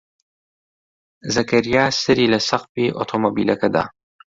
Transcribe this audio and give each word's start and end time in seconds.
زەکەریا 1.35 1.85
سەری 2.01 2.31
لە 2.33 2.39
سەقفی 2.49 2.95
ئۆتۆمۆبیلەکە 2.97 3.67
دا. 3.75 3.83